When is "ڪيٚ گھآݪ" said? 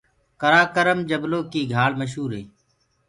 1.51-1.91